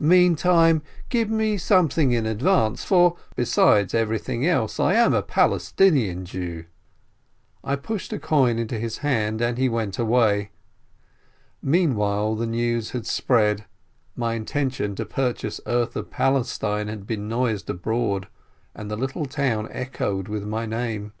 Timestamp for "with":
20.26-20.42